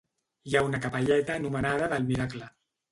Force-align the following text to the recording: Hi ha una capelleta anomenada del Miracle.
Hi 0.51 0.55
ha 0.59 0.63
una 0.69 0.79
capelleta 0.87 1.37
anomenada 1.43 1.93
del 1.95 2.11
Miracle. 2.13 2.51